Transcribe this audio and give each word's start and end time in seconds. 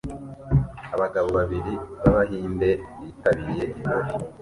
Abagabo 0.95 1.27
babiri 1.37 1.73
b'Abahinde 2.01 2.69
bitabiriye 3.03 3.65
ibirori 3.79 4.11